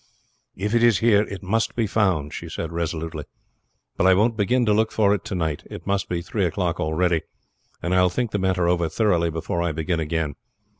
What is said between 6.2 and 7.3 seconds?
three o'clock already,